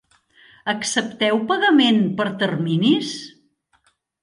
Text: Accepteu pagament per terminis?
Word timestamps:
Accepteu 0.71 1.41
pagament 1.51 2.01
per 2.23 2.27
terminis? 2.41 3.15